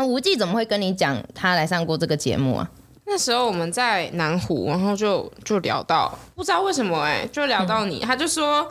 [0.00, 2.70] 啊，吴忌怎么会跟你讲他来上过这个节目啊？
[3.04, 8.70] 那时候我们在南湖，然后就就聊到，不知道为什么哎、欸，就聊到你，嗯、他就说。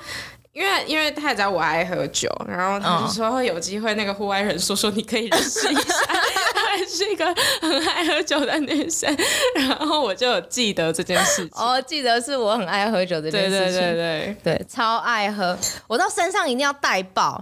[0.51, 5.81] 因为因为他也知道我爱喝酒，然后他就说会有机会那个户外人说说你可以认识一下，
[6.53, 7.23] 她还是一个
[7.61, 9.15] 很爱喝酒的女生，
[9.55, 11.51] 然后我就记得这件事情。
[11.53, 15.57] 哦，记得是我很爱喝酒这件事情，对对对对对，超爱喝，
[15.87, 17.41] 我到山上一定要带爆。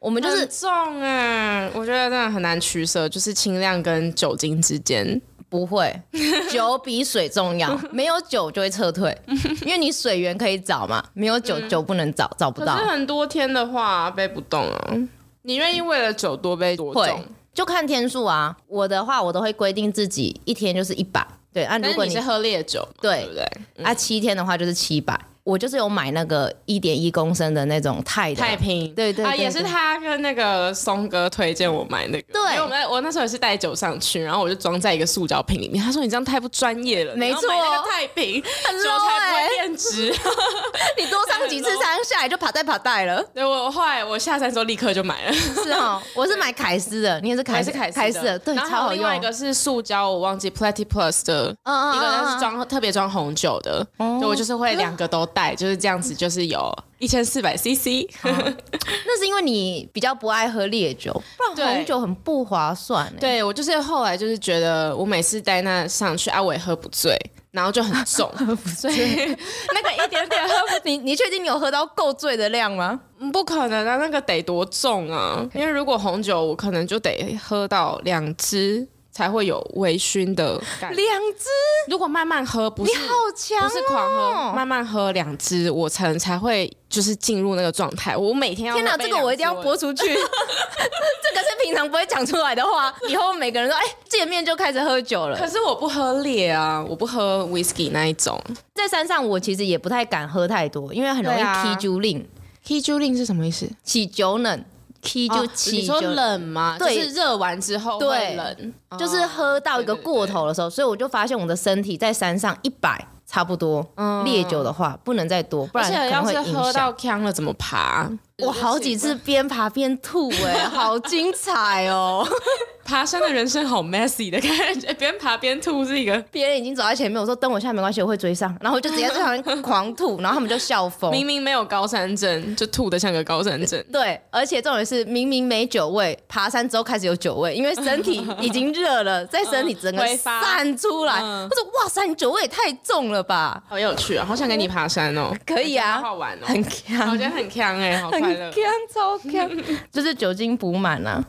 [0.00, 0.68] 我们就是重
[1.00, 5.20] 哎，我觉得真的很难取舍，就是轻量跟酒精之间。
[5.48, 5.92] 不会，
[6.50, 7.76] 酒比水重要。
[7.90, 9.16] 没有酒就会撤退，
[9.66, 12.76] 因为你水源可以找嘛，没有酒酒不能找，找不到。
[12.76, 14.96] 可是很多天的话背不动啊。
[15.42, 17.24] 你愿意为了酒多背多重？
[17.52, 18.56] 就看天数啊。
[18.68, 21.26] 我的话，我都会规定自己一天就是一百。
[21.52, 23.84] 对，啊，如果你是喝烈酒，对不对？
[23.84, 25.18] 啊，七天的话就是七百。
[25.50, 35.84] 我就是有买那个一点一公升的那种钛钛瓶，对对啊，也是他跟那个松哥推荐我买那个，对，因为我们我那时候也是带酒上去，然后我就装在一个塑胶瓶里面。
[35.84, 40.14] 他说你这样太不专业了，没错，买那个太平，很 low 酒才不会变质。
[40.96, 43.20] 你多上几次山下来就爬带爬带了。
[43.34, 45.32] 对，我后来我下山之后立刻就买了。
[45.32, 48.98] 是哦， 我是买凯斯的，你也是凯斯凯斯的，对，超好用。
[48.98, 51.50] 另外一个是塑胶，我忘记 Platy Plus 的，
[51.94, 56.14] 一个是装特别装红酒的，对，我就是会两个都带，就是这样子。
[56.14, 61.12] 就是有一千四百 CC， 那是因为你比较不爱喝烈酒，
[61.54, 63.12] 不然红酒很不划算，欸。
[63.18, 67.16] 对，我就是后来就是觉得，我每次带那上去，啊，我也喝不醉，
[67.52, 68.90] 然后就很重， 喝不醉。
[68.90, 73.00] 那个一点点喝不，你 你确定你有喝到够醉的量吗？
[73.32, 75.46] 不可能啊，那个得多重啊？
[75.54, 78.86] 因为如果红酒，我可能就得喝到两支。
[79.10, 81.02] 才会有微醺的感觉。
[81.02, 81.46] 两支，
[81.88, 88.16] 如果慢慢喝，不是，你好强哦，不是狂喝，慢慢喝两支，我才才会就是进入那个状态。
[88.16, 88.74] 我每天要。
[88.74, 90.04] 天哪，这个我一定要播出去。
[90.14, 95.36] 这个是平常不会讲出来的话，以后每个人都哎见面就开始喝酒了。
[95.36, 98.40] 可是我不喝烈啊，我不喝 whisky 那一种。
[98.74, 102.24] 在山上，我其实也不太敢喝太多，因为很容易起酒冷。
[102.62, 103.68] 起酒冷是什么意思？
[103.82, 104.64] 起酒冷。
[105.02, 106.76] K 就七，你说冷吗？
[106.78, 113.86] 对，就是热完之后会冷，就是喝到一个过头的时候，所以我就发现我的身体在山上一百差不多，
[114.24, 116.54] 烈酒的话不能再多，不然可能会影响。
[116.54, 118.10] 喝到呛了怎么爬？
[118.42, 122.26] 我好几次边爬边吐，哎， 好精彩哦！
[122.82, 126.18] 爬山的人生好 messy 的感觉， 边爬边吐是一个。
[126.32, 131.08] 别人已经走在前面，我说等我下没关系，我会追上，然后我就直接在旁边狂吐，然后他们就笑疯。
[131.12, 133.80] 明明没有高山症，就吐的像个高山症。
[133.92, 141.20] 对，而且重点是明明没酒味，爬山之后开始有酒味，因为身体已经热了，在身体整个散出来。
[141.22, 143.62] 我说哇塞，你酒味也太重了吧！
[143.68, 145.32] 好有趣啊，好想跟你爬山哦。
[145.46, 151.24] 可以啊，好玩哦，很强，我觉得很强哎，好快乐，锵超锵， 就是酒精补满了。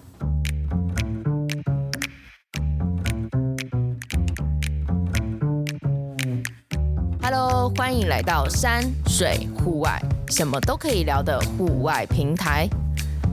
[7.21, 12.67] Hello，欢迎来到山水户外，什么都可以聊的户外平台。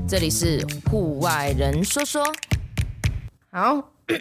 [0.06, 2.24] 这里是户外人说说。
[3.50, 3.90] 好，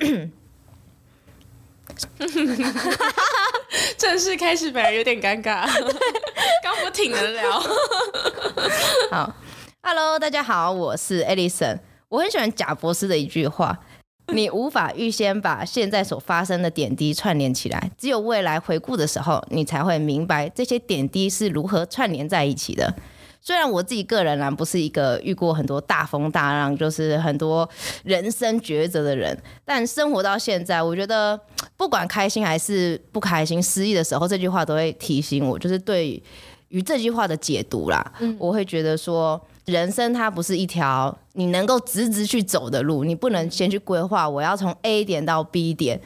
[3.97, 5.67] 正式开始本来有点尴尬，
[6.97, 7.59] 刚不停的聊。
[9.11, 9.35] 好
[9.83, 11.77] ，Hello，大家好，我是 Alison。
[12.09, 13.77] 我很喜欢贾博士的一句话。
[14.33, 22.93] 你无法预先把现在所发生的点滴串联起来，只有未来回顾的时候，你才会明白这些点滴是如何串联在一起的。
[23.39, 27.69] 虽然我自己个人呢，不是一个遇过很多大风大浪，就是很多
[28.03, 31.39] 人生抉择的人，但生活到现在，我觉得
[31.77, 36.21] 不管开心还是不开心、失意的时候，这句话都会提醒我，就是对
[36.69, 39.39] 于这句话的解读啦，我会觉得说。
[39.67, 45.99] 人生它不是一条你能够直直去走的路，你不能先去规划我要从 A 点到 B 点。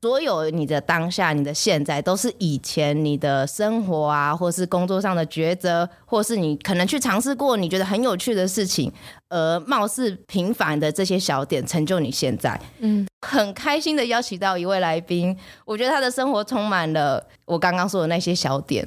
[0.00, 8.92] 所有你的当下、你的现在，都是以前你的生活啊，或是工作上的抉择，或是你可能去尝试过你觉得很有趣的事情，
[9.28, 12.56] 而貌似平凡的这些小点，成就你现在。
[12.78, 18.86] 嗯， 很开心的邀请到一位来宾，我觉得他的生活充满了我刚刚说的那些小点。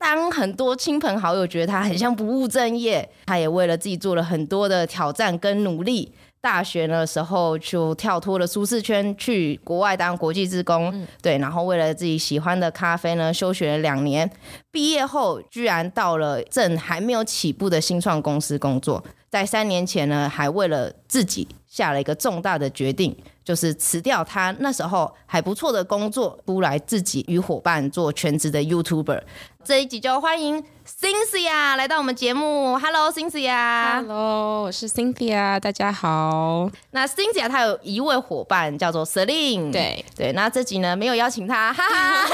[0.00, 6.10] 当很多亲朋好友觉得他很像不务正业，他也为了自己做了很多的挑战跟努力。
[6.40, 14.28] 大学的时候就跳脱了舒适圈，去国外当国际职工，嗯、对，然后为了自己喜欢的咖啡呢，休学了两年。
[14.70, 19.04] 毕业后居然到了正还没有起步的新创公司工作。
[19.28, 23.14] 在三年前呢，还为了自己下了一个重大的决定。
[23.50, 29.20] 就是辞掉他那时候还不错的工作，出来自己与伙伴做全职的 YouTuber。
[29.64, 32.78] 这一集就欢迎 Cynthia 来到我们节目。
[32.78, 36.70] Hello，我是 Cynthia，大家好。
[36.92, 39.72] 那 Cynthia 她有一位伙伴叫做 Celine。
[39.72, 42.28] 对对，那这集呢没有邀请她，哈哈。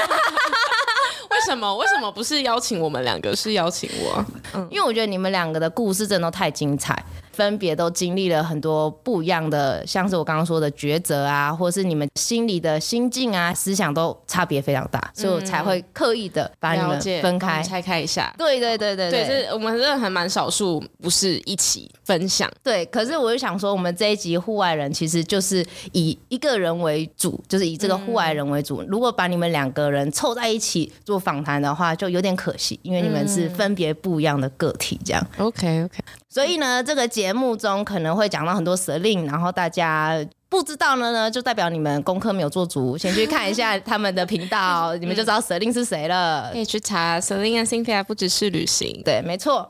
[1.31, 1.75] 为什么？
[1.77, 4.23] 为什么不是邀请我们两个，是邀请我？
[4.53, 7.03] 嗯，因为我觉得你们两个的故事真的都太精彩。
[7.37, 18.33] 分别都经历了很多不一样的，像是我刚刚说的抉择啊，或是你们心里的心境啊、思想都差别非常大，嗯、所以我才会刻意的把你们分开、拆开一下。
[18.39, 22.51] 对对对对对，对，这我们真的还蛮少数，不是一起分享。
[22.63, 28.81] 对，可是我就想说，我们这一集户外人其实就是以一个人为主，就是以这个户外人为主。
[28.81, 35.23] 嗯、如果把你们两个人凑在一起做访谈的话，就有点可惜，因为你们是分别不一样的个体，这样。
[35.37, 35.99] OK OK。
[36.37, 46.51] 所以呢，这个节目中可能会讲到很多蛇令，然后大家不知道呢，呢就代表你们功课没有做足，先去看一下他们的频道，你们就知道蛇令是谁了。
[46.53, 49.67] 可以去查蛇令和 Cynthia 不只是旅行，对，没错。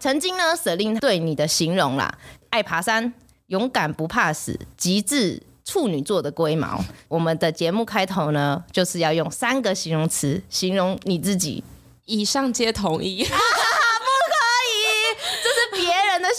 [0.00, 2.12] 曾经呢，舍令对你的形容啦，
[2.50, 3.14] 爱爬山，
[3.46, 6.84] 勇敢不怕死，极致处女座的龟毛。
[7.06, 11.62] 我们的节目开头呢，就是要用三个形容词形容你自己，
[12.06, 13.24] 以上皆同意。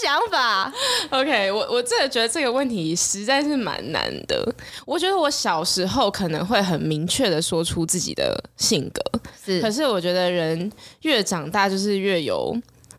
[0.04, 0.70] 想法
[1.08, 4.54] ，OK，我我真的觉得这个问题实在是蛮难的。
[4.84, 9.00] 我觉得我小时候可能会很明确的说出自己的性格，
[9.42, 9.62] 是。
[9.62, 10.70] 可是我觉得人
[11.00, 12.54] 越长大，就是越有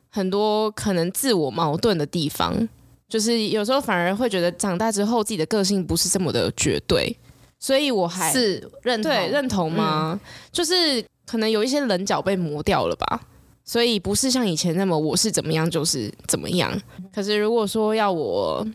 [0.10, 2.68] 很多可能自我矛盾的地方。
[3.08, 7.16] 就是有时候反而会觉得长大之后自己的个性不是这么的绝对，
[7.60, 10.20] 所以我还是认同对认同吗？
[10.20, 10.20] 嗯、
[10.52, 13.22] 就是可能有一些棱角被磨掉了吧。
[13.66, 16.72] 所以不是像以前那么我是怎么样就是怎么样。
[17.14, 18.66] 可是如果说要我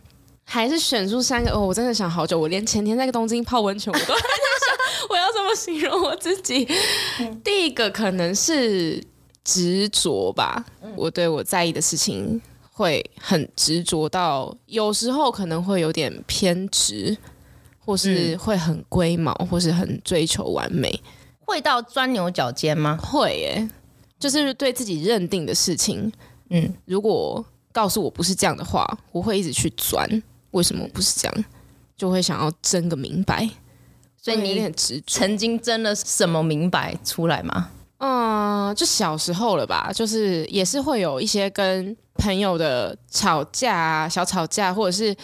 [0.45, 2.37] 还是选出三个，哦，我真的想好久。
[2.37, 4.27] 我连前天在东京泡温泉，我都 还在
[4.67, 6.67] 想我要怎么形容我自己。
[7.45, 9.01] 第一个可能是
[9.45, 10.65] 执着吧，
[10.97, 12.43] 我对我在意的事情
[12.73, 17.17] 会很执着到，有时候可能会有点偏执，
[17.79, 21.01] 或是会很龟毛，或是很追求完美。
[21.47, 22.99] 会到钻牛角尖吗？
[23.01, 23.69] 会耶。
[24.21, 26.13] 就是对自己认定的事情，
[26.51, 30.23] 嗯，如果告诉我不是这样的话，我会一直去钻，
[30.53, 31.45] 为什么不是这样，
[31.97, 33.49] 就会想要争个明白。
[34.23, 37.71] 所以你很执着，曾经争了什么明白出来吗？
[38.01, 45.15] 嗯，就小时候了吧，就是也是会有一些跟朋友的吵架啊，小吵架，或者是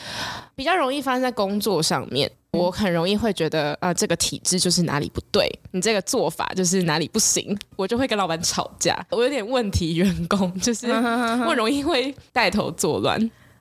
[0.55, 2.31] 比较容易发生在工作上面。
[2.53, 8.95] 我很容易会觉得，啊、呃，这个体制就是哪里不对，你这个做法就是哪里不行，我就会跟老板吵架。
[9.11, 10.87] 我有点问题员工，就是
[11.47, 13.19] 我容易会带头作乱。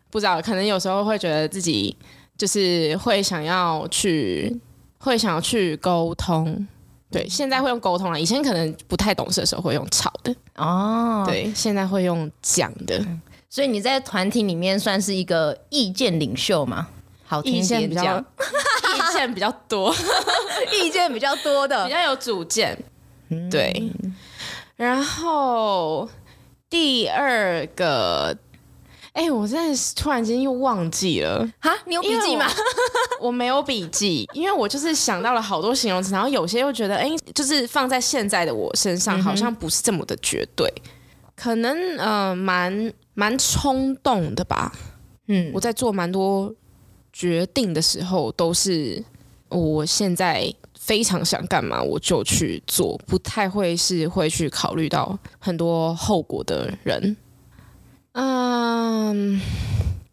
[0.09, 1.93] 不知道，可能有时候会觉得自己
[2.37, 4.57] 就是会想要去，
[4.97, 6.65] 会想要去沟通。
[7.11, 10.35] 对，现在会用沟通了，以前可能不太懂事的时候会用吵的。
[10.55, 13.05] 哦，对，现在会用讲的。
[13.49, 16.87] 所以你在团体里面算是一个意见领袖嘛？
[17.25, 18.19] 好听点讲，意见比较，
[19.09, 19.95] 意见比较多，
[20.73, 22.77] 意见比较多的，比较有主见。
[23.49, 23.91] 对，
[24.75, 26.07] 然后
[26.69, 28.37] 第二个，
[29.15, 32.45] 哎，我真的是突然间又忘记了哈，你有笔记吗？
[33.19, 40.71] 我， 我没有笔记，因为我就是想到了好多形容词，然后有些又觉得，哎，就是放在现在的我身上，好像不是这么的绝对，
[41.35, 44.71] 可能呃，蛮蛮冲动的吧。
[45.27, 46.53] 嗯，我在做蛮多。
[47.17, 49.01] 决定的时候都是
[49.47, 57.15] 我现在非常想干嘛我就去做，不太会是会去考虑到很多后果的人。
[58.17, 59.41] 嗯，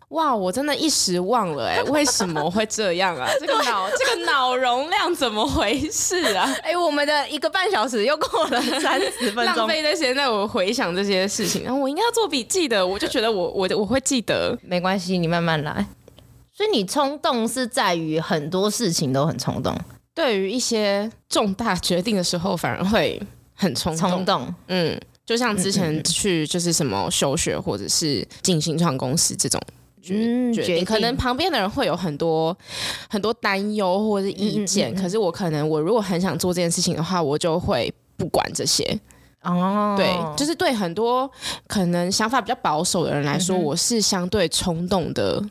[0.09, 3.29] 哇，我真的一时忘了哎、欸，为什么会这样啊？
[3.39, 6.53] 这个脑这个脑容量怎么回事啊？
[6.63, 15.87] 哎、欸，我们的一个半小时又过了 三十分钟，浪费的时间在我回想这些事情，然后我应该要做笔记的，我就觉得我我我会记得， 没关系，你慢慢来。
[16.53, 19.75] 所以你冲动是在于很多事情都很冲动，
[20.15, 23.21] 对于一些重大决定的时候反而会
[23.55, 24.11] 很冲动。
[24.11, 25.01] 冲动，嗯，
[25.33, 29.61] 就像之前去就是什么休学或者是进新创公司这种
[30.03, 32.57] 决、嗯、决定，可能旁边的人会有很多
[33.09, 39.01] 很多担忧或者是意见，嗯嗯嗯，可是我可能我如果很想做这件事情的话，我就会不管这些。
[39.43, 41.29] 哦，对，就是对很多
[41.67, 45.43] 可能想法比较保守的人来说，嗯、我是相对冲动的。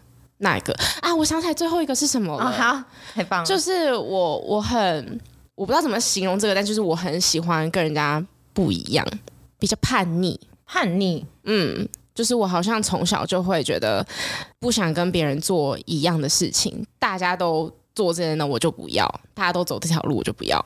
[0.43, 1.13] 那一个啊？
[1.13, 2.45] 我想起来最后一个是什么了？
[2.45, 2.83] 哦、好，
[3.13, 3.45] 太棒了！
[3.45, 5.21] 就是我，我很
[5.53, 9.05] 我不知道怎么形容这个，但就是我很喜欢跟人家不一样，
[9.61, 10.37] 比较叛逆。
[10.65, 14.05] 叛逆，嗯，就是我好像从小就会觉得
[14.57, 19.05] 不想跟别人做一样的事情，大家都做这些呢，我就不要。
[19.33, 20.63] 大家都走这条路，我就不要。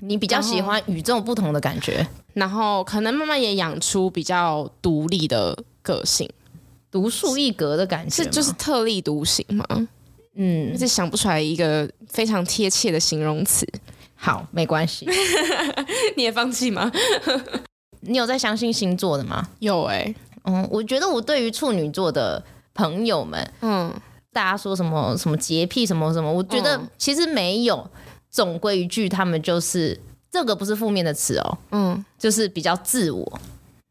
[0.00, 6.28] 你比较喜欢与众不同的感觉，然后可能慢慢也养出比较独立的个性，
[6.90, 9.88] 独树一格的感觉，是就是特立独行吗？
[10.34, 13.64] 嗯，是想不出来一个非常贴切的形容词。
[14.16, 15.06] 好，没关系，
[16.16, 16.90] 你也放弃吗？
[18.06, 19.48] 你有在相信星座的吗？
[19.58, 22.42] 有哎、欸，嗯，我觉得我对于处女座的
[22.74, 23.92] 朋友们，嗯，
[24.32, 27.88] 大家说什么什么洁癖什么什么，我觉得其实没有。
[28.30, 29.96] 总归一句，他们就是
[30.28, 33.40] 这个不是负面的词哦，嗯，就是比较自我，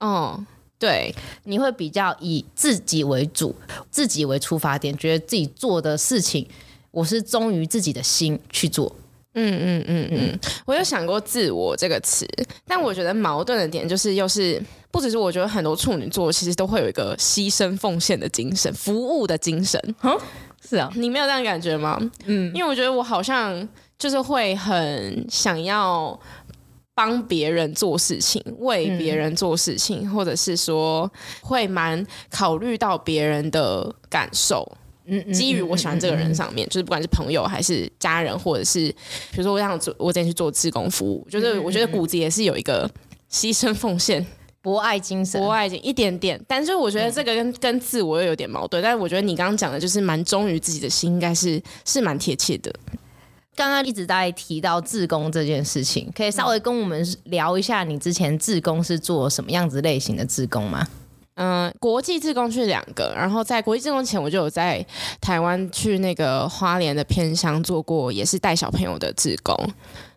[0.02, 0.46] 嗯，
[0.78, 1.16] 对，
[1.46, 3.56] 你会比较以自己为主，
[3.90, 6.46] 自己为出发点，觉得自己做的事情，
[6.92, 8.94] 我是忠于自己的心去做，
[9.34, 12.28] 嗯嗯嗯嗯，我有想过自我这个词，
[12.68, 14.62] 但我觉得矛盾的点就是，又是
[14.92, 20.18] 不只是我觉得很多处女座其实都会有一个牺牲奉献的精神，服务的精神，嗯，
[20.68, 22.00] 是啊，你没有这样感觉吗？
[22.26, 23.68] 嗯，因为我觉得我好像。
[23.96, 26.20] 就是会很想要
[26.94, 31.10] 帮别人做事情，为别人做事情，嗯、或者是说
[31.42, 34.70] 会蛮考虑到别人的感受。
[35.06, 38.88] 嗯，基于我喜欢这个人上面，嗯嗯嗯、就是不管是朋友还是家人，或者是
[39.32, 42.90] 比如说我想做，我之前去做志工服务，就是我觉得骨子也是有一个
[43.30, 44.26] 牺牲奉献、
[44.62, 46.40] 博爱精神、博爱精一点点。
[46.48, 48.82] 但是我觉得这个跟、嗯、跟自我又有点矛盾。
[48.82, 52.74] 但是我觉得你刚刚讲的就是蛮忠于自己的心，应该是是蛮贴切的。
[53.56, 60.88] 刚刚一直在提到志工这件事情，可以稍微跟我们聊一下你之前志工是做什么样子类型的志工吗？
[61.36, 64.86] 嗯、呃，国际志工去两个，然后在国际志工前我就有在
[65.20, 69.56] 台湾去那个花莲的偏乡做过，也是带小朋友的志工，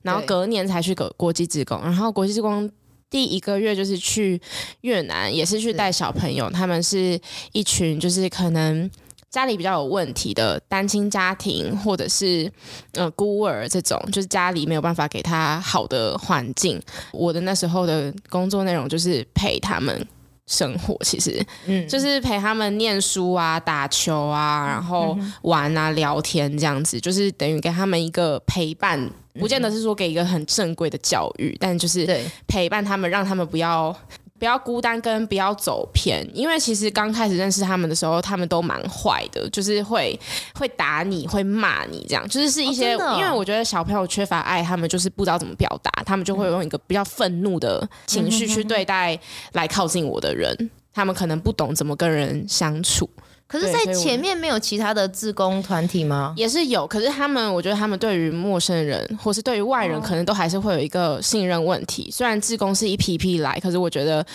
[0.03, 2.71] 然后隔年才去个国际志工，然后国际志工
[3.11, 4.41] 第一个月就是去
[4.83, 7.21] 越南，也是去带小朋友，他们是
[7.53, 8.91] 一群就是可能。
[9.29, 12.51] 家里比较有问题的单亲家庭，或者是
[12.93, 16.81] 呃孤儿这种，就是家里没有办法给他好的环境。
[17.13, 20.07] 我的那时候的工作内容就是陪他们
[20.47, 29.11] 生活，其实嗯，就是陪他们念书啊、打球啊，然后玩啊、聊天这样子，就是等于给他们一个陪伴，
[29.41, 32.07] 不见得是说给一个很正规的教育，但就是
[32.47, 33.97] 陪伴他们，让他们不要。
[34.39, 40.19] 不要孤单，跟不要走偏，因为其实刚开始认识他们的时候，他们都蛮坏的，就是会
[40.55, 42.95] 会打你，会骂你，这样就是是一些。
[42.97, 49.19] 哦哦、因为我觉得小朋友缺乏爱，他们就是不知道怎么表达，他们就会用一个比较愤怒的情绪去对待
[49.53, 53.09] 来靠近我的人，嗯、哼哼哼他们可能不懂怎么跟人相处。
[53.49, 56.35] 可是，在前面没有其他的志工团体吗？
[56.37, 62.11] 也是有，可是他们，我觉得他们对于陌生人，或是对于外人，可能都还是会有一个信任问题。
[62.11, 64.27] 虽然志工是一批批来，可是我觉得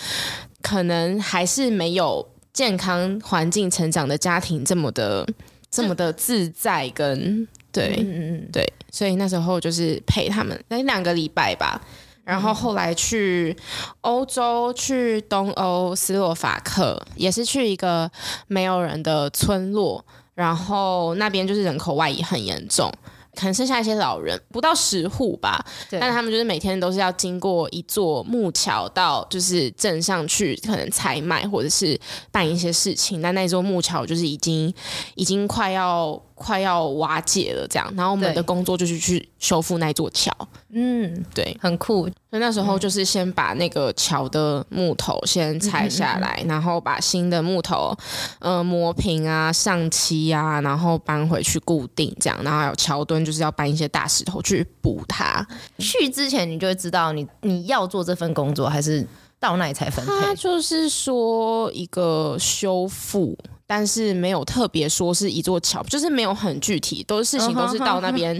[0.62, 5.26] 可能还是没有健康环境成长的家庭这么的
[5.70, 11.80] 这么的自在跟对，嗯嗯嗯，对，所以那时候就是陪他们那两个礼拜吧。
[12.24, 13.56] 然后后来去
[14.02, 18.10] 欧洲，去东欧斯洛伐克，也是去一个
[18.46, 22.92] 没有人的村落，然后那边就是人口外移很严重。
[23.34, 25.64] 可能剩下一些老人，不到十户吧。
[25.88, 31.98] 对但他们就是每天都是要经过一座木桥到就是镇上去，可能采买或者是
[32.30, 33.22] 办一些事情。
[33.22, 34.72] 但那座木桥就是已经
[35.14, 37.92] 已经快要快要瓦解了，这样。
[37.96, 40.30] 然后我们的工作就是去修复那座桥。
[40.74, 42.02] 嗯，对，很酷。
[42.30, 47.94] 所以那时候就是先把那个桥的木头先拆下来，嗯、然后把新的木头
[48.40, 52.42] 呃磨平啊、上漆啊，然后搬回去固定这样。
[52.42, 55.46] 然后还有桥墩，就是要搬一些大石头去补它。
[55.78, 59.06] 去之前你就会知道你你要做这份工作，还是
[59.38, 60.12] 到那里才分配？
[60.26, 63.36] 他就是说一个修复。
[63.74, 68.38] 但是没有特别说是一座桥，就是没有很具体，都是事情都是到那边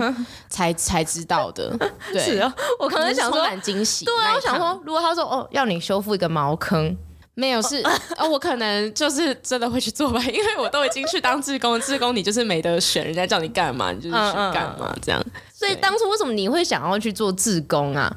[0.50, 1.74] 才才知道的。
[2.12, 2.38] 对，
[2.78, 4.04] 我可能想说蛮惊喜。
[4.04, 6.94] 对啊，我想说，如果他说哦，要你修复一个茅坑，
[7.32, 7.82] 没有是，
[8.18, 15.24] 哦，我可能就是真的会去做吧， 因为我都已经去当志工，志工你就是没得选，人家叫你干嘛，你就是去干嘛这样。
[15.50, 18.14] 所以当初为什么你会想要去做志工啊？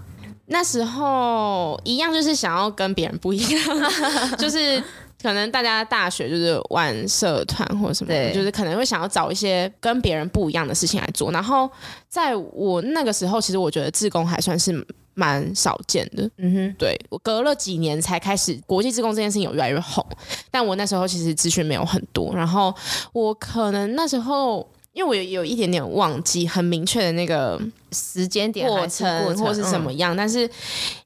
[0.47, 3.61] 那时候一样就是想要跟别人不一样，
[4.37, 4.83] 就是。
[5.25, 11.31] 可能大家大学就是玩社团或者什么，对就是可能会想要找一些跟别人不一样的事情来做。
[11.31, 11.67] 然后
[12.07, 16.29] 在我那个时候，其实我觉得自工还算是蛮少见的。
[16.37, 20.05] 嗯哼，对，我隔了几年才开始国际自工这件事情有越来越红，
[20.51, 22.31] 但我那时候其实资讯没有很多。
[22.35, 22.71] 然后
[23.11, 24.69] 我可能那时候。
[24.95, 27.59] 因为我有有一点点忘记很明确的那个
[27.91, 30.49] 时间点、过程或是怎么样，嗯、但是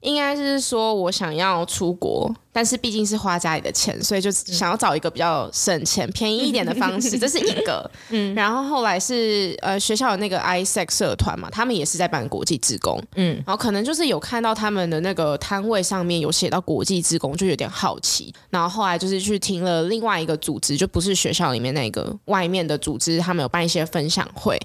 [0.00, 7.88] 应该是说我想要出国但是毕竟是花家里的钱，所以就想要找一个比较省钱、便宜一点的方式，这是一个。
[8.10, 13.00] 嗯，然后后来是呃学校有那个 ISEC 社团嘛，他们也是在办国际职工。
[13.14, 18.34] 嗯，然后可能就是有看到他们的那个摊位上面有写到国际职工，就有点好奇。
[18.50, 24.58] 然后后来就是去听了另外一个组织，就不是学校里面那个外面的组织，他们有办一些分享会，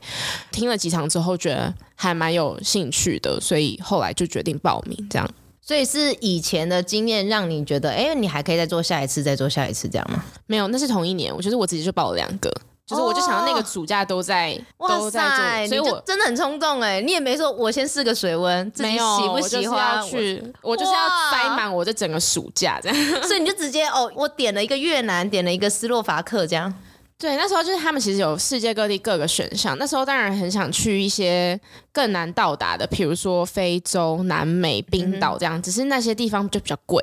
[0.51, 5.27] 听了几场之后觉得还蛮有兴趣的，所以后来就决定报名这样。
[5.61, 10.23] 所以是以前的经验让你觉得，哎、欸，你还可以再做下一次，再做下一次这样吗？
[10.45, 11.35] 没有，那是同一年。
[11.35, 12.53] 我觉得我自己就报了两个，
[12.85, 17.01] 就是我就想到那个暑假都在、哦、都在所以我真的很冲动哎！
[17.01, 20.07] 你也没说我先试个水温，自己喜不喜欢？
[20.07, 22.97] 去，我，就是要塞满我这整个暑假这样。
[23.27, 26.71] 所以你就直接哦，我点了一个越南，点了一个斯洛伐克这样。
[27.17, 29.77] 对，那时候就是他们其实有世界各地各个选项。
[29.77, 31.59] 那时候当然很想去一些
[31.93, 35.57] 更难到达的，比如说非洲、南美、冰岛这样。
[35.57, 37.01] 嗯、只是那些地方就比较贵，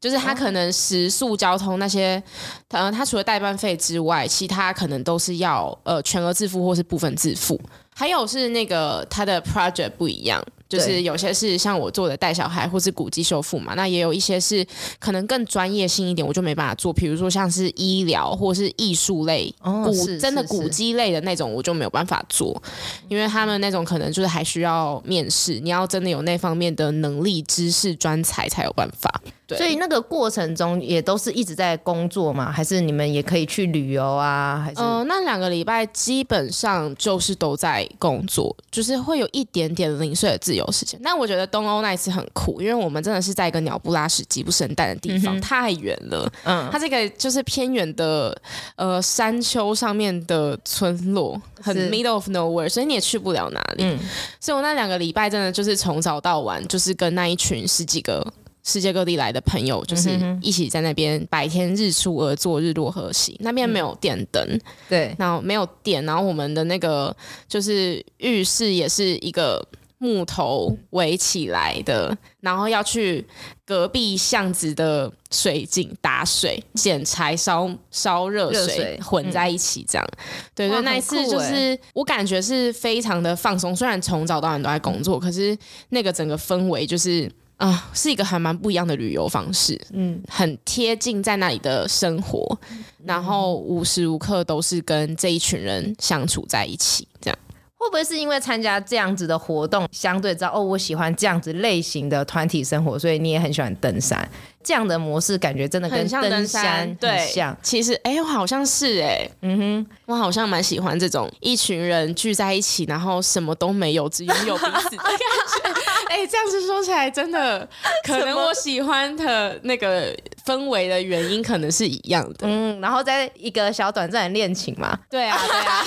[0.00, 2.20] 就是他可能食宿、交通那些，
[2.68, 7.60] 呃，他除了代办费之外，其他可能都是要呃全额自付或是部分自付。
[7.94, 10.42] 还有是那个他的 project 不一样。
[10.68, 14.66] 就是有些是像我做的带小孩或是古迹修复嘛，那也有一些是
[14.98, 16.90] 可能更专业性一点，我就没办法做。
[16.90, 22.62] 比如说像是医疗或是艺术类、哦、古真的古迹类的那种，我就没有办法做，
[23.10, 29.20] 因为他们那种可能就是还需要面试，你要真的有那方面的能力、知识、专才才有办法。
[29.46, 32.50] 对，所以那个过程中也都是一直在工作吗？
[32.50, 34.62] 还是你们也可以去旅游啊？
[34.64, 40.62] 还是呃，那两个礼拜基本上就是都在工作，就是会有一点点零碎的自由。
[40.72, 46.32] 时间，但我觉得东欧那一次很酷，因为我们真的是在一个鸟不拉屎、鸡不生蛋的地方，嗯、太远了。
[46.44, 48.34] 嗯，它这个就是偏远的
[48.76, 53.84] 呃山丘上面的村落，很 middle of nowhere，所以你也去不了哪里。
[53.84, 53.98] 嗯，
[54.40, 58.26] 所以我那两个礼拜真的就是从早到晚，就是跟那一群十几个
[58.62, 63.36] 世界各地来的朋友，就是一起在那边白天日出而作，日落而息。
[63.40, 67.14] 那边没有电灯，嗯、对，然后没有电，然后我们的那个
[67.48, 69.66] 就是浴室也是一个。
[70.04, 73.24] 木头围起来的，然后要去
[73.64, 80.04] 隔壁巷子的水井打水、捡柴、烧烧热水，水混在一起，这样。
[80.10, 80.18] 嗯、
[80.56, 85.56] 对对，那一次就是我感觉是非常的放松，虽然从早到晚都在工作，可是
[85.90, 87.30] 那个整个氛围就是
[87.62, 89.80] 啊、呃，是一个还蛮不一样的旅游方式。
[89.92, 92.58] 嗯，很贴近在那里的生活，
[93.04, 97.38] 然后无时无刻都是跟这一群人相处在一起，这样。
[97.82, 104.26] 会不会是因为参加这样子的活动，相对知道哦，我喜欢这样子类型的团体生活，所以你也很喜欢登山
[104.62, 106.30] 这样的模式，感觉真的跟登山很像。
[106.30, 115.82] 登山对，像其实哎，我好像是哎，嗯哼，我好像蛮喜欢这种一群人聚在一起，然后什么都没有，只拥有彼此的感觉。
[116.08, 117.66] 哎，这样子说起来，真的
[118.06, 120.14] 可能我喜欢的那个
[120.44, 122.40] 氛围的原因可能是一样的。
[122.42, 124.96] 嗯，然后在一个小短暂的恋情嘛。
[125.10, 125.84] 对啊，对啊。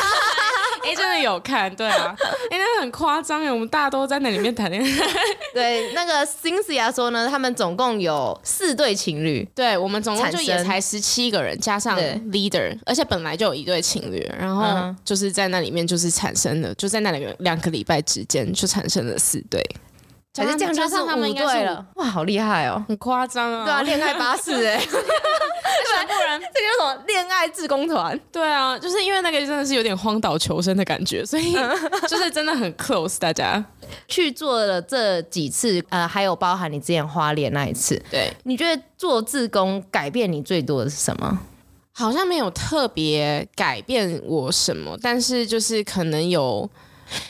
[0.86, 2.16] 哎、欸，真的有看，对啊，
[2.52, 4.90] 哎、欸，那很夸张哎，我们大家都在那里面谈恋爱。
[5.52, 12.00] 对，那个 Cynthia 说呢，他们总共有四对情侣，对我们总共就也才十七个人，加上
[12.32, 19.60] leader，而且本来就有一对情侣，然后就是在那里面就是产生了，就在那两个两个礼拜之间就产生了四对。
[20.36, 21.44] 还是这样，加上他们应该
[21.96, 23.64] 哇，好厉害哦，很夸张啊！
[23.66, 28.20] 对啊，恋爱巴士哎， 不然这个叫什么恋爱志工团？
[28.32, 31.54] 对啊，就是因为那个真的是有点荒岛求生的感觉，所以
[32.08, 33.18] 就是真的很 close。
[33.18, 33.64] 大家
[34.08, 41.40] 去做了这几次，呃，还有包含你之前花莲那一次，对，你觉得做志工改变你最多的是什么？
[41.94, 46.70] 好像没有特别改变我什么，但是就是可能有。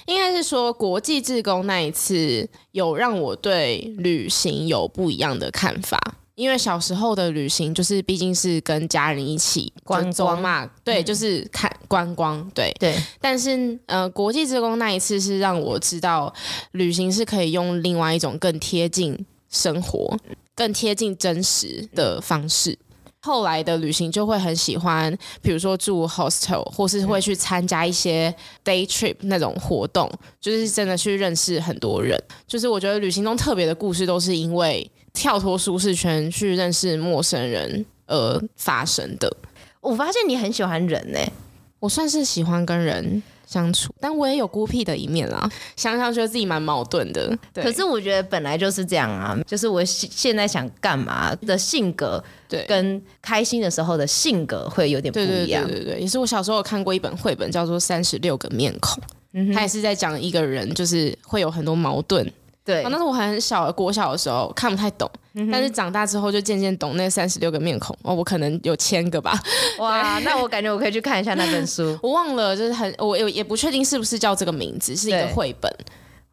[0.05, 5.99] 应该是说，国际志工那一次有让我对旅行有不一样的看法。
[6.35, 12.93] 因为小时候的旅行就是毕竟是跟家人一起观光嘛，对，就是看观光，对对。
[13.21, 16.33] 但是呃，国际志工那一次是让我知道，
[16.73, 19.17] 旅行是可以用另外一种更贴近
[19.49, 20.17] 生活、
[20.53, 22.77] 更贴近真实的方式。
[23.25, 25.11] 后来的旅行就会很喜欢，
[25.41, 28.31] 比如说住 hostel，或是会去参加一些
[28.63, 30.07] day trip 那种活动，
[30.39, 32.15] 就是真的去认识很多人。
[32.45, 39.35] 就是我觉得旅行中特别的故事，都是因为跳脱舒适圈去认识陌生人而发生的。
[39.81, 41.31] 我发现你很喜欢人呢、欸，
[41.79, 43.23] 我算是喜欢跟人
[43.55, 45.49] 相处，但我也有孤僻的一面啦。
[45.77, 47.63] 想想觉得自己蛮矛盾的，对。
[47.63, 55.63] 可是我觉得本来就是这样啊，就是我现在想干嘛的性格，对，跟开心的时候的性格会有点不一样。
[55.65, 62.29] 对对对对，也是我小时候有看过一本绘本，叫做《三十六个面孔》，嗯哼，它也是在讲一个人，就是会有很多矛盾。
[62.65, 67.95] 对，那时候我还很小，国小的时候看不太懂，嗯、但是长大之后就渐渐懂那三十六个面孔。
[68.01, 69.39] 哦，我可能有千个吧。
[69.77, 71.95] 哇，那我感觉我可以去看一下那本书。
[72.01, 75.71] 我忘了，就是很我也也不确定是不是叫这个名字，是一个绘本。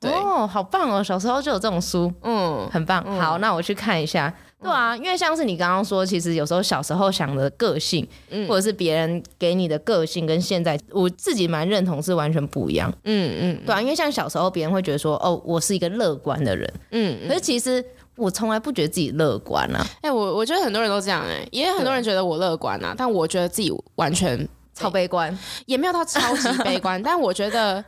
[0.01, 1.05] 对哦，好棒哦！
[1.05, 3.05] 小时候就有这种书，嗯，很棒。
[3.07, 4.33] 嗯、好，那我去看一下。
[4.63, 12.93] 对啊，因为像是你刚刚说，其实有时候小时候想的个性，嗯、或者是别人给你的个性，跟现在我自己蛮认同是完全不一样。
[13.05, 17.85] 嗯嗯，对啊，因为像小时候别人会觉得说，哦，我是一个乐观的人，嗯，可是其实
[18.17, 19.85] 我从来不觉得自己乐观啊。
[19.97, 27.85] 哎、欸，我我觉得很多人都这样、欸，哎，也有很多人觉得我乐观啊，但我觉得自己完全超悲观，也没有到超级悲观， 但我觉得。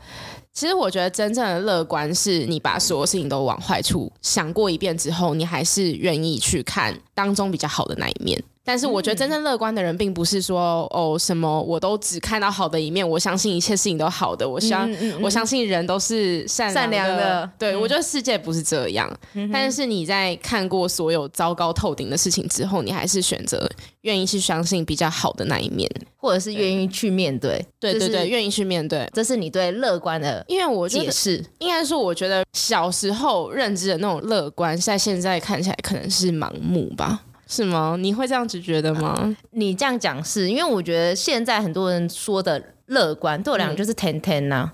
[0.54, 8.42] 其实我觉得真正的乐观是你把所有事情都往坏处想过一遍之后，你还是愿意去看当中比较好的那一面。
[8.66, 16.80] 但是我觉得真正乐观的人，并不是说哦什么我都只看到好的一面，我相信一切事情都好的，我相、嗯嗯嗯、我相信人都是善良的。
[16.80, 19.14] 善良的对、嗯、我觉得世界不是这样。
[19.34, 27.62] 嗯、但是你在看过所有糟糕透顶的事情之后，你还是选择愿意去相信比较好的那一面，或者是愿意去面对。
[27.78, 37.03] 对对对，愿意去面对，这是你对乐观的，因为我解释应该说，我觉得小时候认知的那种乐观，在现在看起来可能是盲目吧。
[37.46, 37.96] 是吗？
[37.98, 39.08] 你会这样子觉得吗？
[39.20, 44.70] 啊、你这样讲是因为我觉得现在很多人说的乐观，对我来讲就是天天呐。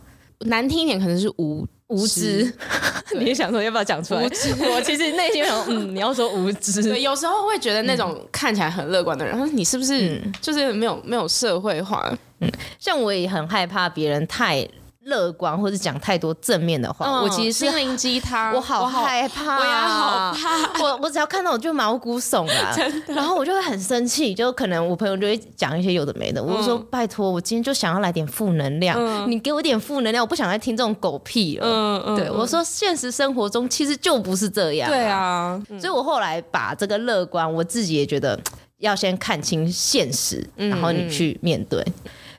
[0.46, 2.50] 难听一点可能是无无知。
[3.18, 4.24] 你也想说要不要讲出来？
[4.24, 4.54] 无知。
[4.70, 6.82] 我其实内心想，嗯， 你要说无知。
[6.82, 12.10] 对，有时候会觉得那种看起来很乐观的人，嗯、你是不是就是没有没有社会化？
[12.40, 14.66] 嗯，像我也很害怕别人太。
[15.04, 31.66] 乐观或者讲太多正面的话，嗯、我其实是心灵鸡汤， 我好害怕，我也好怕，我我只要看到我就毛骨悚然， 然后我就会很生气，就可能我朋友就会讲一些有的没的，嗯、我就说拜托，我今天就想要来点负能量，嗯、你给我点负能量，我不想再听这种狗屁了。
[31.66, 38.38] 嗯嗯，对我说，现实生活中其实就不是这样，对啊，所以我后来把这个乐观，我自己也觉得
[38.78, 41.82] 要先看清现实，然后你去面对。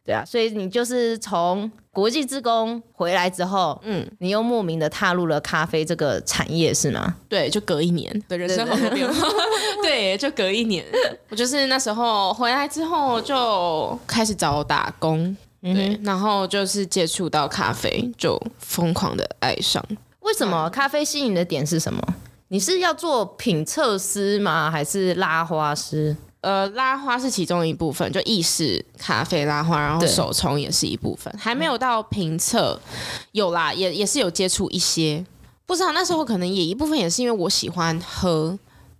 [0.04, 7.16] 嗯对啊，所以你就是从国际职工回来之后，嗯，你又莫名的踏入了咖啡这个产业，是吗？
[7.30, 9.28] 对，就隔一年对人生好变化。
[9.84, 10.84] 对，就隔一年，
[11.30, 19.86] 我就是那时候回来之后就开始找打工，对，然后就是接触到咖啡，就疯狂的爱上。
[20.22, 22.02] 为什么咖啡吸引的点是什么？
[22.48, 24.72] 你是要做品测师吗？
[24.72, 26.16] 还是拉花师？
[26.42, 32.80] 呃，拉花是其中一部分，就意式咖啡拉花，然后手冲也是一部分，还没有到评测，
[33.32, 35.24] 有啦，也也是有接触一些，
[35.66, 38.58] 不知道那时候可能也一部分也是因为我喜欢喝，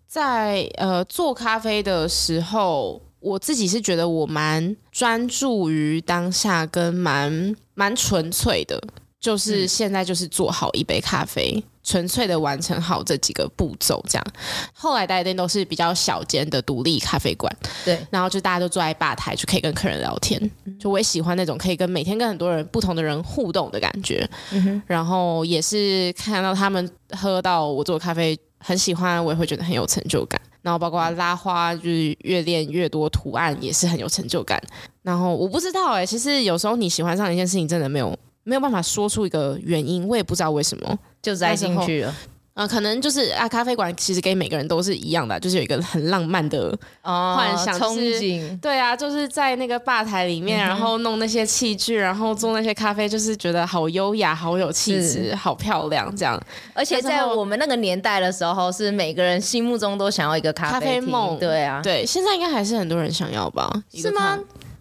[0.08, 8.82] 在呃做咖啡的时候，我自己是觉得我蛮专注于当下，跟蛮蛮纯粹的。
[9.20, 14.26] 就是现在，就是做好一杯咖啡，纯、嗯、粹的完成好这几个步骤，这样。
[14.74, 17.52] 后来待的店都是比较小间的独立咖啡馆，
[17.84, 18.00] 对。
[18.10, 20.40] 然后就大家都坐在吧台，就可以跟客人聊天。
[20.80, 24.28] 就我也喜欢那种可以跟每天跟很多人不同的人互动的感觉。
[24.52, 24.82] 嗯。
[24.86, 30.40] 然后也是看到他们喝到我做咖啡很喜欢，我也会觉得很有成就感。
[30.62, 34.62] 然后包括拉花，就是越练越多图案，也是很有成就感。
[35.02, 38.18] 然后我不知道哎、欸，其实有时候你喜欢上一件事情，真的没有。
[38.44, 42.16] 没有办法说出一个原因，我也不知道为什么就栽进去了。
[42.54, 48.60] 嗯、呃，可能就是啊，咖啡馆其实给每个人都是一样的，就是有一个很浪漫的幻想、哦、憧憬。
[48.60, 56.38] 对啊，就是在那个吧台里面，嗯、然后弄那些器具，然后做那些咖啡，就是觉得好优雅、好有气质、好漂亮这样。
[56.74, 61.40] 而且在我们那个年代的时候，是每个人心目中都想要一个咖啡梦。
[61.40, 63.72] 对啊，对，现在应该还是很多人想要吧？
[63.94, 64.38] 是吗？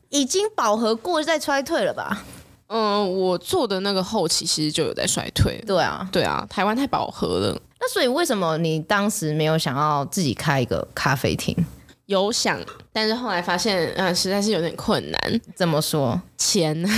[0.08, 2.24] 已经饱和过，再衰退了吧？
[2.72, 5.60] 嗯，我做的那个后期其实就有在衰退。
[5.66, 7.60] 对啊，对啊，台湾太饱和了。
[7.80, 11.56] 那所以为什么你当时没有想要自己开一个咖啡厅？
[12.06, 12.60] 有想，
[12.92, 15.40] 但是后来发现，嗯，实在是有点困难。
[15.56, 16.20] 怎么说？
[16.36, 16.76] 钱？
[16.78, 16.88] 没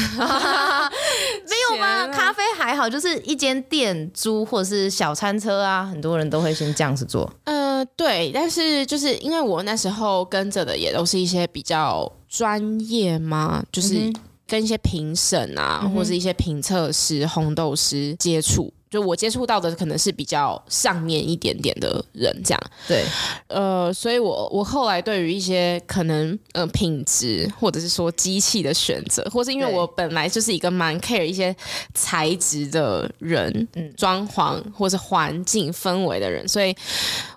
[1.71, 1.87] 有吗？
[1.87, 7.31] 啊、咖啡还好，就是一间店租或者是小餐车啊，很多人都会先这样子做。
[7.45, 13.95] 呃，对，但是就是因为我那时候跟着的也都是一些比较专业嘛，就是。
[13.95, 14.15] 嗯
[14.53, 22.61] 跟一些评审啊，嗯、或是一些评测师、红豆师接触，就我接触到的可能是比较上面一点点的人，这样。
[22.87, 23.03] 对，
[23.47, 31.57] 呃，所以我我后来对于一些可能呃品质，或者是说机器的选择，或是因为我本来就是一个蛮 care 一些
[31.95, 36.77] 材质的人，嗯，装潢或是环境氛围的人，所以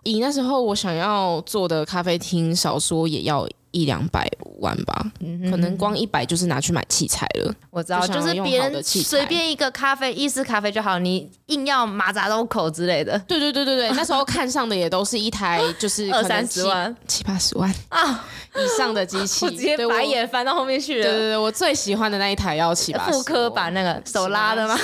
[0.04, 3.48] 以那时候我想要做的咖啡厅，少说也要。
[3.76, 4.26] 一两百
[4.62, 7.54] 万吧，嗯、可能光一百就是拿去买器材了。
[7.70, 13.20] 我知道，就，就是别人随便一个咖啡意式咖啡就好，你硬要马扎豆口之类的。
[13.28, 21.04] 对对对对对，那时候看上的也都是一台 就是二三十万、七八十万啊以上的机器，我直接白眼翻到后面去了。
[21.04, 23.12] 对对对，我最喜欢的那一台要七八十。
[23.12, 24.80] 复刻版那个手拉的吗？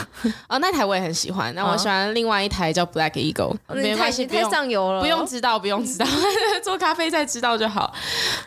[0.49, 1.53] 哦，那台我也很喜欢。
[1.55, 6.05] 那我喜欢另外一台叫 Black Eagle，没关系，太上游了，不用知道，不用知道，
[6.61, 7.93] 做咖啡再知道就好。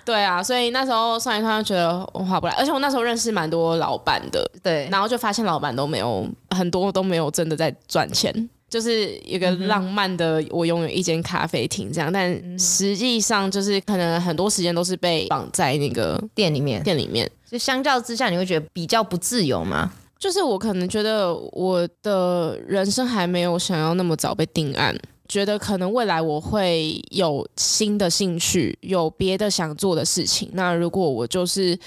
[0.05, 8.33] 对啊，所以那时候算一算就觉得我划不来，而且我那时候认识蛮多老板的，对，然后就发现老板都没有很多都没有真的在赚钱，
[8.69, 19.93] 就是一个浪漫的我拥有一间咖啡厅这样，但实际上就是可能很多时间都是被绑在那个店里面，店里面，就相较之下你会觉得比较不自由吗？
[20.19, 24.97] 就是我可能觉得我的人生还没有想要那么早被定案。
[25.29, 30.49] 觉得可能未来我会有新的兴趣，有别的想做的事情。
[30.53, 31.79] 那如果我就是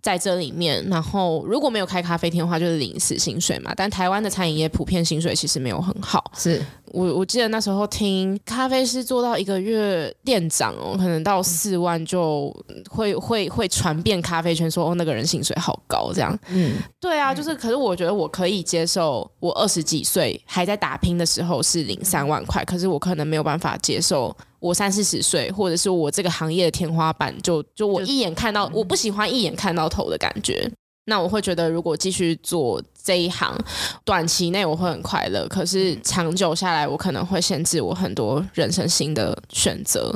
[0.00, 3.72] 在这里面，然后如果没有开咖啡厅的话，就是临时薪水嘛。
[3.76, 6.64] 但台湾的餐饮业普遍薪水其实没有很好，是。
[6.96, 12.50] 我我记得那时候听咖啡师做到一个月店长哦，可能到四万就
[12.88, 16.10] 会会会传遍咖啡圈说哦，那个人薪水好高。
[16.14, 16.36] 这样。
[16.48, 30.66] 嗯，对啊，就是可是我觉得我可以接受，我二十几岁还在打拼的时候是领三万块，可是我可能没有办法接受我三四十岁或者是我这个行业的天花板就就我一眼看到我不喜欢一眼看到头的感觉。
[31.06, 33.56] 那我会觉得，如果继续做这一行，
[34.04, 40.12] 短期内我会很快乐，可是长久下来，我可能会限制我很多人生新的选择。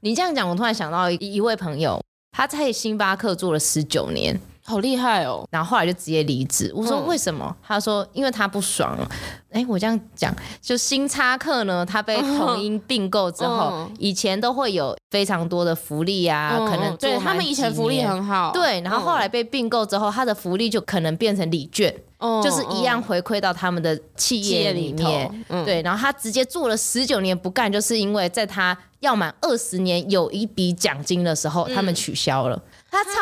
[0.00, 1.98] 你这样讲，我突然想到一一位朋友，
[2.32, 4.38] 他在星巴克做了十九年。
[4.70, 5.46] 好厉害哦！
[5.50, 6.72] 然后后来就直接离职。
[6.74, 7.44] 我说为什么？
[7.48, 8.96] 嗯、他说因为他不爽。
[9.50, 18.52] 哎，我这样讲，就星巴克呢，他被统一并购之后，嗯、以前都会有非常多的福利啊，嗯、可能对他们以前福利很好。
[18.52, 25.44] 对，然后后来被并购之后，他的福利就可能变成礼券，嗯、就是一样回馈到他们的企业里面。
[25.64, 32.54] 对，然后他直接做了十九年不干，就是因为在他要满二十年有一笔奖金的时候，他们取消了。
[32.56, 33.10] 嗯他超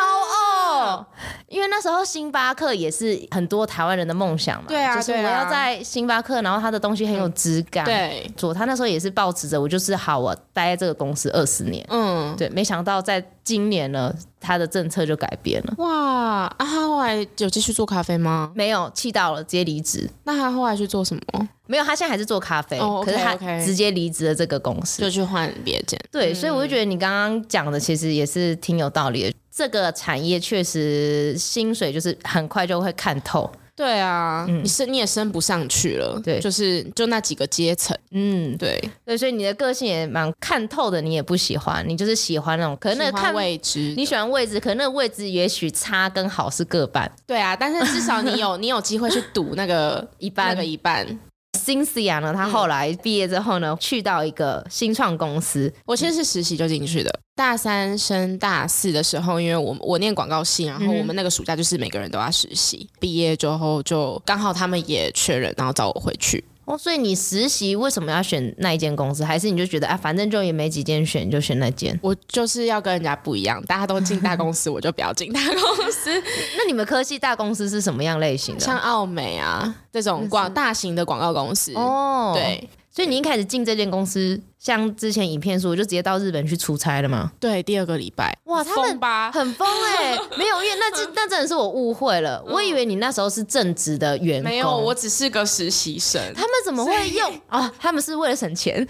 [0.79, 1.05] 哦，
[1.47, 4.65] 因为那时候星巴克也是很多台湾人的梦想嘛。
[4.67, 7.85] 对啊，就是我要在星巴克，然后他的东西很有质感。
[7.85, 11.85] 对，做他那时候也是抱持着我就是好，我待在这个公司二十年。
[11.89, 15.73] 嗯，对，没想到在今年呢，他的政策就改变了。
[15.77, 18.51] 哇，啊，他后来有继续做咖啡吗？
[18.55, 20.09] 没有，气到了，直接离职。
[20.23, 21.49] 那他后来去做什么？
[21.65, 25.99] 没有，他现在还是做咖啡，oh, okay, 可是他直接离职了这个公司，就去换别间。
[26.11, 29.33] 对，嗯、所以我就觉得你刚刚讲的其实也是挺有道理的。
[29.59, 33.51] 这个产业确实薪水就是很快就会看透。
[33.75, 36.17] 对啊，嗯、你升你也升不上去了。
[36.23, 37.97] 对，就是就那几个阶层。
[38.11, 47.11] 嗯，对对，所以你的个性也蛮看透的，你也不喜欢，你就是喜欢那种可能那个看位置，你喜欢位置，可能那个位置也许差跟好是各半。
[47.27, 51.05] 对啊，但是至少你有你有机会去赌那个 一半个一半。
[51.69, 55.71] Cynthia 呢，他后来毕业之后呢，去到一个新创公司。
[55.85, 62.89] 我其实是实习就进去的，大三升大四的时候，因为我我念广告系，然后我们那个暑假就是每个人都要实习。
[62.99, 66.43] 毕业之后就刚好他们也确认，然后找我回去。
[66.69, 69.25] 哦，所以你实习为什么要选那一间公司？
[69.25, 71.99] 还是你就觉得啊，反正就也没几间选，就选那间？
[71.99, 76.11] 我就是要跟人家不一样，大家都进大公司，我就不要进大公司。
[76.55, 78.61] 那你们科技大公司是什么样类型的？
[78.61, 82.69] 像奥美啊这种广大型的广告公司哦，对。
[82.99, 87.31] 所以你一开始进这间公司，像之前影片说，我就直接到日本去出差了吗？
[87.39, 88.37] 对，第二个礼拜。
[88.43, 88.99] 哇，他们
[89.31, 90.19] 很疯哎、欸！
[90.37, 94.51] 没有，因为那这那真的是我误会了，嗯、我以为你那时候是正职的员工。
[94.51, 96.21] 没有，我只是个实习生。
[96.35, 97.71] 他们怎么会用啊、 哦？
[97.79, 98.85] 他们是为了省钱。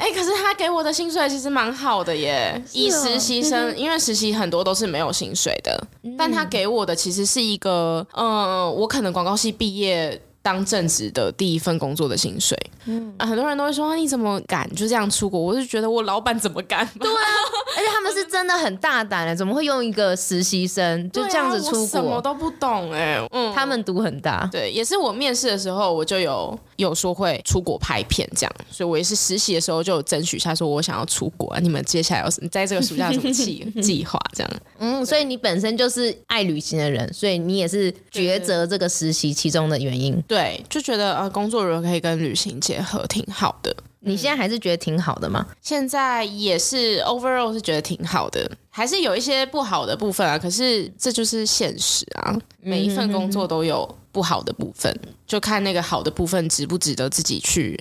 [0.00, 2.54] 哎、欸，可是他给我的薪水其实蛮好的耶。
[2.56, 10.20] 哦、以实习生，因为实习很多都是没有薪水的，嗯、但他给我的其实是一个，嗯，我可能广告系毕业。
[10.44, 12.54] 当正职的第一份工作的薪水，
[12.84, 15.40] 嗯、啊，很多人都会说你怎么敢就这样出国？
[15.40, 16.86] 我就觉得我老板怎么敢？
[17.00, 17.16] 对啊，
[17.76, 21.84] 而且他们是真的很大胆的，怎么会用一个实习生就这样子出国？
[21.84, 34.50] 啊、什么都不懂哎、欸，嗯，他们赌很大，对，也是我面试的时候我就有有说会出国拍片这样，所以我也是实习的时候就有争取一下说我想要出国啊，你们接下来有什么在这个暑假有什么计 计划这样？
[34.78, 40.22] 嗯，所以你本身就是爱旅行的人，所以你也是抉择这个实习其中的原因。
[40.28, 43.74] 对，就觉得呃，工作如果可以跟旅行结合，挺好的。
[44.04, 45.46] 你现在还是觉得挺好的吗？
[45.62, 50.38] 现在也是 overall 是觉得挺好的，还是有一些不好的部分啊。
[50.38, 54.96] 可是这就是现实啊，每一份工作都有不好的部分，
[55.26, 57.78] 就看那个好的部分值不值得自己去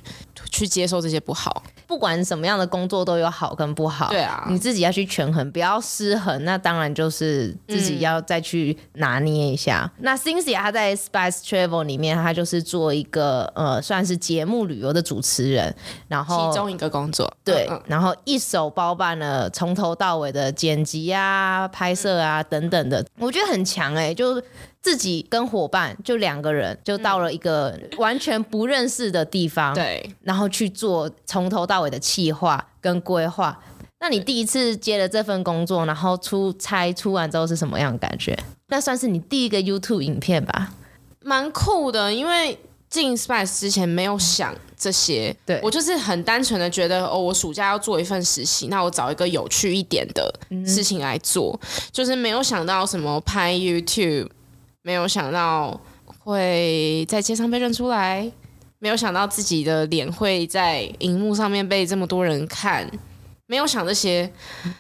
[0.50, 1.62] 去接受这些不好。
[1.86, 6.44] 不管什么样的工作都有好跟不好，对啊，你自己要去权衡，不要失衡。
[6.44, 9.92] 那当然就是自己要再去拿捏一下。
[9.98, 15.76] 嗯、那 Cynthia 她在 Spice Travel 里面，她就是做一个呃，算是节目旅游的主持人，
[16.08, 24.42] 然后其中一个工作，对，嗯嗯然后一手包办了从头到尾的剪辑啊、拍摄啊等等的，我觉得很强哎、欸，就。
[24.84, 33.58] 自己跟伙伴就两个人，就到了一个完全不认识的地方，对，然后去做从头到尾的企划跟规划。
[34.02, 38.38] 那你第一次接了这份工作，然后出差出完之后是什么样的感觉？
[38.68, 40.74] 那算是你第一个 YouTube 影片吧？
[41.22, 50.30] 蛮酷的，因为进 Spice 之前没有想这些，对，我就是很单纯的觉得，哦，我暑假要做一份实习，那我找一个有趣一点的
[50.66, 54.28] 事情来做，嗯、就是没有想到什么拍 YouTube。
[54.84, 55.80] 没有想到
[56.20, 58.32] 会在街上被认出来，
[58.80, 62.88] 没有想到自己的脸会在荧幕上面被这么多人看，
[63.48, 64.32] 没有想这些。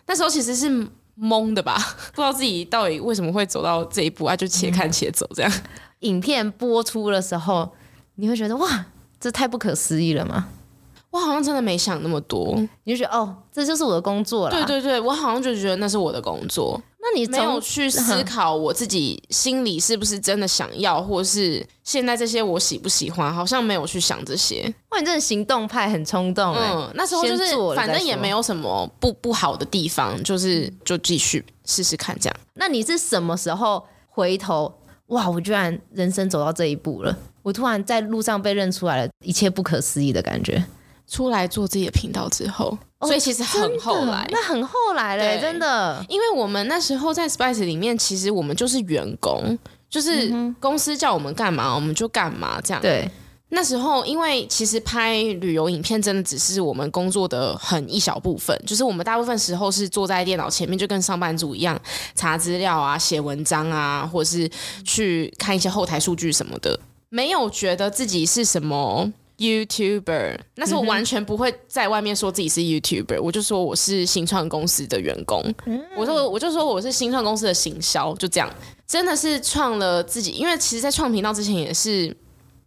[0.05, 0.69] 那时候其实是
[1.17, 1.77] 懵的吧，
[2.13, 5.51] 不知道自己到底为什么会走到这一步啊，就且看且走这样。
[5.99, 7.71] 影片播出的时候，
[8.15, 8.85] 你会觉得哇，
[9.19, 10.49] 这太不可思议了吗？
[11.11, 14.55] 我好像真的没想那么多，你就觉得哦，这就是我的工作了。
[14.55, 16.81] 对对对，我好像就觉得那是我的工作。
[17.05, 23.33] 那你没有去思考我自己心里是不是真的想要，或是现在这些我喜不喜欢？
[23.33, 24.73] 好像没有去想这些。
[24.89, 26.55] 哇，你真的行动派，很冲动。
[26.55, 32.35] 嗯，那时候就是反正也没有什么不不好的地方，就是就继续试试看这样。
[32.53, 34.73] 那你是什么时候回头？
[35.07, 37.15] 哇，我居然人生走到这一步了！
[37.41, 40.63] 我突然在路上被认出来了，一切不可思议的感觉。
[41.05, 46.03] 出来做自己的频道之后，哦、所以其实很后来，那很后来嘞，真的。
[46.09, 49.57] 因为我们那时候在 Spice 里面，其实我们就是员工，
[49.89, 52.81] 就是公司叫我们干嘛，我们就干嘛这样。
[52.81, 53.09] 对，
[53.49, 61.79] 那时候因为其实拍旅游影片真的只是我们工作的很一小部分，就是我们大部分时候是坐在电脑前面，就跟上班族一样，
[62.15, 64.49] 查资料啊、写文章啊，或者是
[64.83, 69.11] 去看一些后台数据什么的，没有觉得自己是什么。
[69.37, 75.43] YouTuber，那时候我完全不会在外面说自己是 YouTuber，我就说我是新创公司的员工，
[75.97, 78.49] 我说我就说我是新创公司的行销，就这样，
[78.87, 82.15] 真的是创了自己，因为其实，在创频道之前也是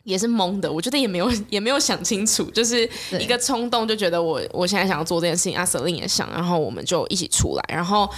[0.03, 2.89] 也是懵的，我觉得也没有 也没有想清楚，就是
[3.21, 8.11] 一个冲动就觉得我我现在想要做这件事情，阿 Selin 也想，然后我们就一起出来，然后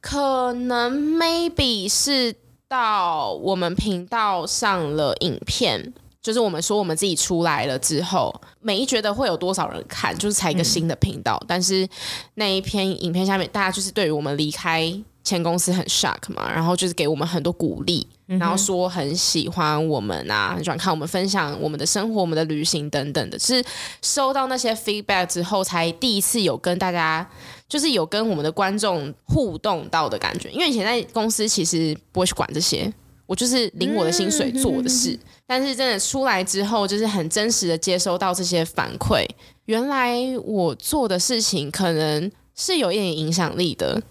[0.00, 2.34] 可能 maybe 是
[2.66, 5.94] 到我们频道上了影片。
[6.28, 11.38] 就是我们说我们自己出来了之后，没觉得会有多少人看，就是才一个新的频道。
[11.40, 11.88] 嗯、但是
[12.34, 23.38] 那一篇影片下面，大家就是对于我们离开前公司很 shock 嘛，然后就是给我们很多鼓励，然后说很喜欢我们啊，很喜欢看我们分享我们的生活、我们的旅行等等的。
[23.38, 23.64] 是
[24.02, 27.26] 收到那些 feedback 之后，才第一次有跟大家，
[27.66, 30.50] 就是有跟我们的观众互动到的感觉。
[30.50, 32.92] 因为以前在公司其实不会去管这些。
[33.28, 39.22] 我就是领我的薪水做我的事，嗯、但是真的出来之后，就是很真实的接收到这些反馈。
[39.66, 44.02] 原来我做的事情可能是有一点影响力的，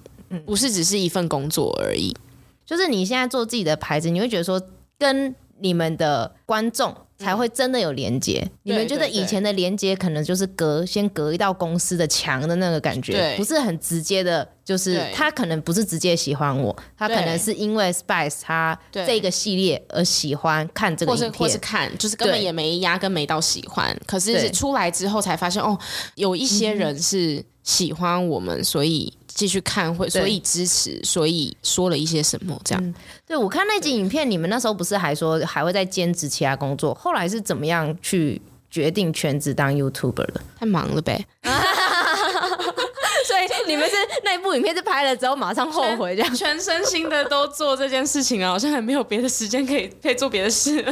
[0.45, 2.15] 不是只是一份工作而已。
[2.63, 4.62] 就是你现在做自己的牌子，你会觉得说
[4.99, 6.95] 跟你们的观众。
[7.17, 8.41] 才会真的有连接。
[8.43, 14.47] 嗯、你们觉得以前的连接可能就是隔先隔一道公司的墙的那个感觉，不是很直接的。
[14.67, 23.97] 就是他可能不是直接喜欢我，他可能是因为 Spice 他这个系列而喜欢看这个影片，或是或是看，就是根本也没压根没到喜欢。
[24.06, 25.80] 可是是出来之后才发现，哦，
[26.15, 29.13] 有一些人是喜欢我们，所以。
[29.38, 32.84] 继续看会，所以支持，所以说了一些什么这样。
[32.84, 32.91] 嗯、
[33.28, 36.91] 对，我看那集影片，你们那时候不是还说还会再兼职其他工作？
[36.95, 40.41] 后来是怎么样去决定全职当 YouTuber 的？
[40.60, 41.23] 太忙了呗。
[41.43, 50.84] 所以你们是那一部影片是拍了之后马上后悔这样，全身心的都做这件事情啊，好像还没有别的时间可以可以做别的事。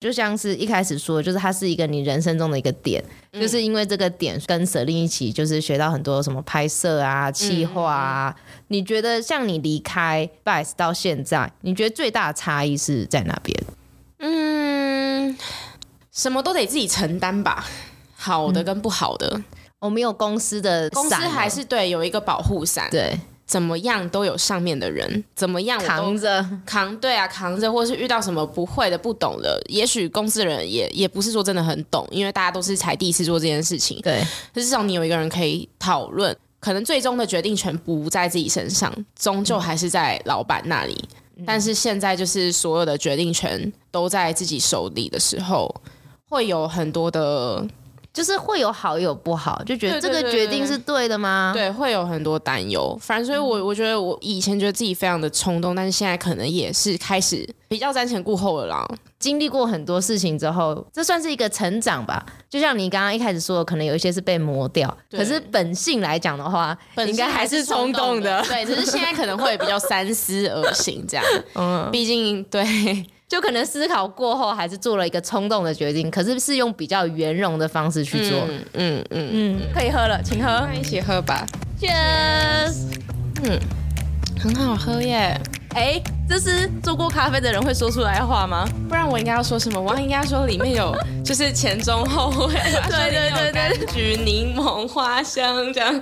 [0.00, 8.34] 就像是一开始说，就是它是一个你人生中的一个点，嗯、就是因为这个点跟 Selin 一起，就是学到很多什么拍摄啊、企划啊。
[8.34, 13.54] 嗯、你觉得像你离开 Spice 到现在，你觉得最大的差异是在哪边？
[14.20, 15.36] 嗯，
[16.10, 17.66] 什么都得自己承担吧，
[18.16, 19.30] 好的跟不好的。
[19.34, 19.44] 嗯、
[19.80, 23.20] 我们有公司的公司还是对有一个保护伞，对。
[23.50, 34.00] 怎么样都有上面的人，怎么样扛着扛，对啊，扛着，或是遇到什么不会的、不懂的，也许公司的人也也不是说真的很懂，因为大家都是才第一次做这件事情。
[34.02, 36.36] 对，至少你有一个人可以讨论。
[36.60, 41.04] 可能最终的决定权不在自己身上，终究还是在老板那里。
[41.34, 45.74] 嗯、但是现在就是所有的决定权都在自己手里的时候，
[46.28, 47.66] 会有很多的。
[48.12, 51.52] 就是会有好有不好，就觉得这个决定是对的吗？
[51.54, 52.98] 对，会有很多担忧。
[53.00, 58.88] 反正所以我，我我觉得我以前觉得自己非常的冲动，但是现在可能也是开始比较瞻前顾后了啦。
[59.20, 62.24] 经历过很多事情之后，这算是一个成长吧。
[62.48, 68.42] 就像你刚刚一开始说的，可能有一些是被磨掉，可是本性来讲的话，应该还是冲动的。
[68.42, 71.24] 对，只是现在可能会比较三思而行这样。
[71.54, 72.64] 嗯，毕竟对。
[73.30, 78.40] 就可能思考过后，还是做了一个冲动的决定，可是是用比较圆融的方式去做。
[78.48, 81.46] 嗯嗯嗯嗯，可以喝了，请喝，一起喝吧。
[81.80, 82.88] Cheers。
[83.44, 83.56] 嗯，
[84.36, 85.40] 很好喝耶。
[85.76, 88.68] 哎、欸，这是做过咖啡的人会说出来的话吗？
[88.88, 89.80] 不然我应该要说什么？
[89.80, 90.92] 我应该要说里面有
[91.24, 92.54] 就是前中后味，
[92.88, 96.00] 对对对对，柑橘、柠檬、花香这样。